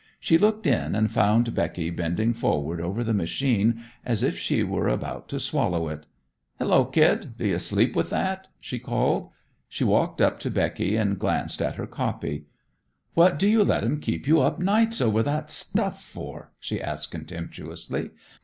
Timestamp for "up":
10.19-10.39, 14.41-14.57